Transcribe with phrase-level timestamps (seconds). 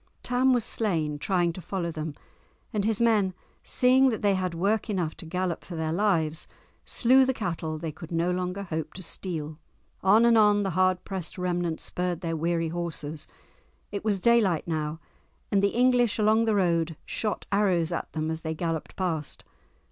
[0.23, 2.15] Tam was slain, trying to follow them,
[2.73, 6.47] and his men, seeing that they had work enough to gallop for their lives,
[6.85, 9.59] slew the cattle they could no longer hope to steal.
[10.01, 13.27] On and on the hard pressed remnant spurred their weary horses.
[13.91, 14.99] It was daylight now,
[15.51, 19.43] and the English along the road shot arrows at them as they galloped past.